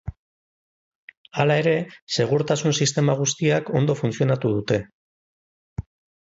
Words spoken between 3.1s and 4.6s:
guztiak ondo funtzionatu